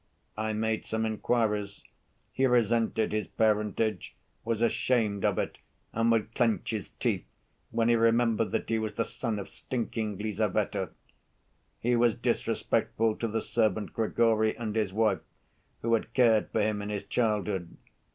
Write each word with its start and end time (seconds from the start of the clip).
I 0.35 0.53
made 0.53 0.83
some 0.83 1.05
inquiries: 1.05 1.83
he 2.31 2.47
resented 2.47 3.11
his 3.13 3.27
parentage, 3.27 4.15
was 4.43 4.63
ashamed 4.63 5.23
of 5.23 5.37
it, 5.37 5.59
and 5.93 6.09
would 6.11 6.33
clench 6.33 6.71
his 6.71 6.89
teeth 6.93 7.27
when 7.69 7.87
he 7.87 7.93
remembered 7.95 8.49
that 8.49 8.67
he 8.67 8.79
was 8.79 8.95
the 8.95 9.05
son 9.05 9.37
of 9.37 9.47
'stinking 9.47 10.17
Lizaveta.' 10.17 10.89
He 11.77 11.95
was 11.95 12.15
disrespectful 12.17 13.15
to 13.17 13.27
the 13.27 13.43
servant 13.43 13.93
Grigory 13.93 14.57
and 14.57 14.75
his 14.75 14.91
wife, 14.91 15.19
who 15.83 15.93
had 15.93 16.15
cared 16.15 16.49
for 16.49 16.61
him 16.61 16.81
in 16.81 16.89
his 16.89 17.03
childhood. 17.05 17.77